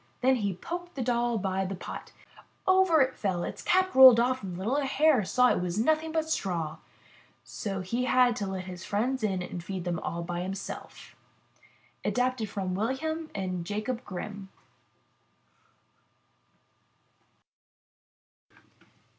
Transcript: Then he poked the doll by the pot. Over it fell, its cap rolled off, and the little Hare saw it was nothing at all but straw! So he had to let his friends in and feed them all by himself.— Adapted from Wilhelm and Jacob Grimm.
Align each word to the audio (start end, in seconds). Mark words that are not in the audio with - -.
Then 0.21 0.37
he 0.37 0.55
poked 0.55 0.95
the 0.95 1.03
doll 1.03 1.37
by 1.37 1.63
the 1.63 1.75
pot. 1.75 2.11
Over 2.65 3.01
it 3.01 3.13
fell, 3.13 3.43
its 3.43 3.61
cap 3.61 3.93
rolled 3.93 4.19
off, 4.19 4.41
and 4.41 4.55
the 4.55 4.57
little 4.57 4.77
Hare 4.77 5.23
saw 5.23 5.51
it 5.51 5.61
was 5.61 5.77
nothing 5.77 6.09
at 6.09 6.15
all 6.15 6.21
but 6.23 6.29
straw! 6.31 6.77
So 7.43 7.81
he 7.81 8.05
had 8.05 8.35
to 8.37 8.47
let 8.47 8.63
his 8.63 8.83
friends 8.83 9.21
in 9.21 9.43
and 9.43 9.63
feed 9.63 9.83
them 9.83 9.99
all 9.99 10.23
by 10.23 10.39
himself.— 10.41 11.15
Adapted 12.03 12.49
from 12.49 12.73
Wilhelm 12.73 13.29
and 13.35 13.63
Jacob 13.63 14.03
Grimm. 14.03 14.49